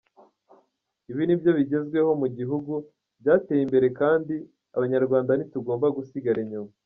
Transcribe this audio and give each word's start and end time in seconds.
Ibi 1.11 1.23
ni 1.25 1.35
byo 1.39 1.51
bigezweho 1.57 2.09
mu 2.21 2.27
bihugu 2.39 2.73
byateye 3.21 3.61
imbere 3.63 3.87
kandi 3.99 4.33
abanyarwanda 4.75 5.31
ntitugomba 5.33 5.87
gusigara 5.97 6.39
inyuma. 6.45 6.71